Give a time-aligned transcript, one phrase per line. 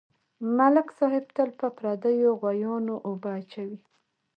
[0.57, 3.79] ملک صاحب تل په پردیو غویانواوبه اچوي.